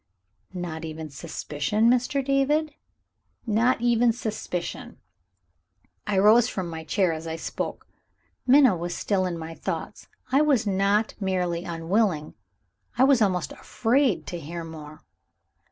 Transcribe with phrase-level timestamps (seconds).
[0.55, 2.25] "Not even suspicion, Mr.
[2.25, 2.73] David?"
[3.45, 4.97] "Not even suspicion."
[6.07, 7.87] I rose from my chair as I spoke.
[8.47, 12.33] Minna was still in my thoughts; I was not merely unwilling,
[12.97, 15.03] I was almost afraid to hear more.